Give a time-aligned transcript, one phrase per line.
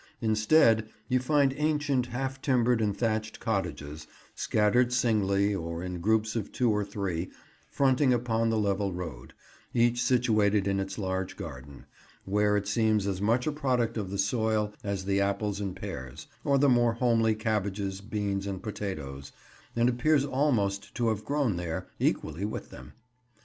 [0.19, 6.51] Instead, you find ancient half timbered and thatched cottages, scattered singly, or in groups of
[6.51, 7.29] two or three,
[7.69, 9.35] fronting upon the level road,
[9.75, 11.85] each situated in its large garden,
[12.25, 16.25] where it seems as much a product of the soil as the apples and pears,
[16.43, 19.31] or the more homely cabbages, beans, and potatoes,
[19.75, 22.93] and appears almost to have grown there, equally with them.